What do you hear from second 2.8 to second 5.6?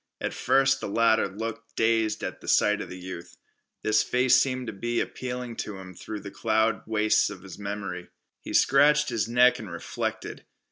of the youth. This face seemed to be appealing